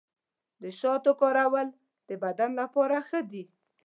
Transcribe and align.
د 0.61 0.63
شاتو 0.79 1.11
کارول 1.21 1.67
د 2.07 2.09
بدن 2.23 2.51
لپاره 2.61 2.97
ښه 3.07 3.19
دي. 3.31 3.43